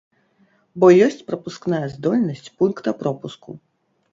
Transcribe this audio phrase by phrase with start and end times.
[0.83, 3.51] Бо ёсць прапускная здольнасць пункта пропуску.